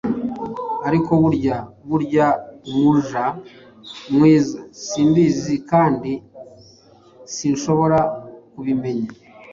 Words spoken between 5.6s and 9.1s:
kandi sinshobora kubimenya